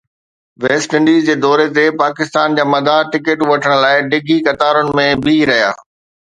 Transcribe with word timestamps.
west 0.63 0.91
Indies 0.99 1.21
جي 1.27 1.35
دوري 1.43 1.67
تي 1.75 1.83
پاڪستان 2.01 2.47
جا 2.57 2.63
مداح 2.71 3.01
ٽڪيٽون 3.17 3.47
وٺڻ 3.53 3.73
لاءِ 3.83 3.97
ڊگهين 4.15 4.43
قطارن 4.49 4.91
۾ 5.03 5.07
بيهي 5.27 5.47
رهيا 5.53 5.71